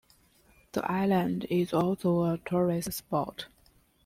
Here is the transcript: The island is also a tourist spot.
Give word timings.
The 0.71 0.83
island 0.91 1.45
is 1.51 1.73
also 1.73 2.23
a 2.23 2.39
tourist 2.39 2.91
spot. 2.91 3.45